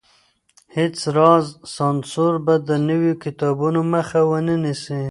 هيڅ 0.75 0.95
راز 1.17 1.45
سانسور 1.75 2.33
به 2.45 2.55
د 2.67 2.69
نويو 2.87 3.13
کتابونو 3.23 3.79
مخه 3.93 4.21
ونه 4.29 4.55
نيسي. 4.63 4.99